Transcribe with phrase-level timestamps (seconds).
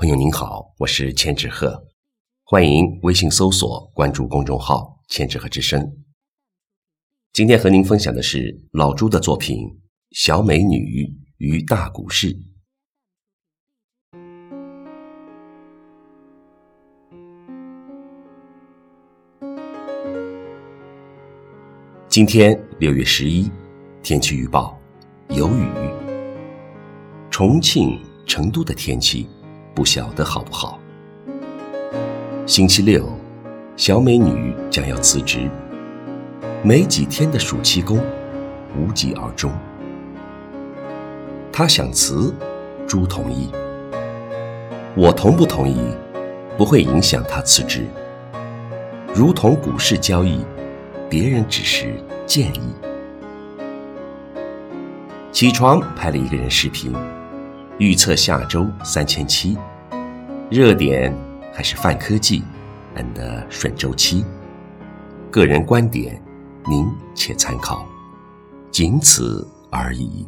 [0.00, 1.86] 朋友您好，我是千纸鹤，
[2.44, 5.86] 欢迎微信搜索关注公众号“千纸鹤之声”。
[7.34, 9.58] 今天和您分享的是老朱的作品
[10.12, 12.34] 《小美女与大股市》。
[22.08, 23.50] 今天六月十一，
[24.02, 24.80] 天气预报
[25.28, 25.68] 有雨。
[27.30, 29.28] 重庆、成都的天气。
[29.80, 30.78] 不晓得好不好？
[32.44, 33.08] 星期六，
[33.78, 35.48] 小美女将要辞职，
[36.62, 37.98] 没几天的暑期工
[38.76, 39.50] 无疾而终。
[41.50, 42.34] 她想辞，
[42.86, 43.50] 朱同意。
[44.94, 45.78] 我同不同意，
[46.58, 47.86] 不会影响她辞职。
[49.14, 50.44] 如同股市交易，
[51.08, 51.94] 别人只是
[52.26, 52.60] 建议。
[55.32, 56.92] 起床拍了一个人视频。
[57.78, 59.56] 预测下周三千七，
[60.50, 61.16] 热点
[61.52, 62.42] 还是泛科技
[62.96, 64.24] ，and 顺周期。
[65.30, 66.20] 个人观点，
[66.68, 67.86] 您且参考，
[68.68, 70.26] 仅此而已。